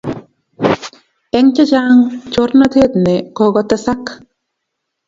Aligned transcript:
eng 1.37 1.49
chechang 1.55 1.99
chornatet 2.33 2.91
ne 3.05 3.13
kokotesak 3.37 4.03